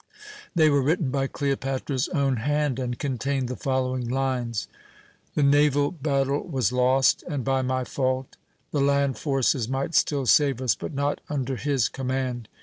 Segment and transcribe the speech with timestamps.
[0.55, 4.67] They were written by Cleopatra's own hand, and contained the following lines:
[5.35, 8.35] "The naval battle was lost and by my fault.
[8.71, 12.49] The land forces might still save us, but not under his command.